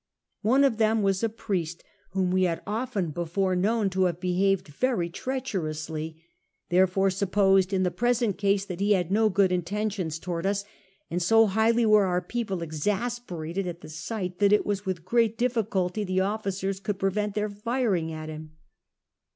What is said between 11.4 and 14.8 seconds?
highly were our people ex asperated at the sights that it